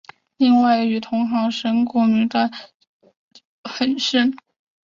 [0.37, 2.57] 另外与同行神谷明的交
[3.31, 4.35] 情很深。